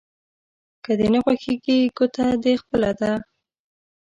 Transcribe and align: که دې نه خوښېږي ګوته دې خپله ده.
که 0.83 0.91
دې 0.99 1.07
نه 1.13 1.19
خوښېږي 1.23 1.79
ګوته 1.97 2.25
دې 2.43 2.53
خپله 2.61 2.91
ده. 2.99 3.11